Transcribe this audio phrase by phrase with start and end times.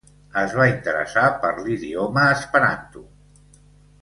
[0.43, 3.05] Es va interessar per l'idioma esperanto.